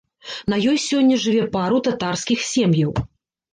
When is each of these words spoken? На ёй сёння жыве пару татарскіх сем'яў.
На 0.53 0.57
ёй 0.71 0.79
сёння 0.85 1.19
жыве 1.27 1.45
пару 1.59 1.83
татарскіх 1.91 2.39
сем'яў. 2.55 2.91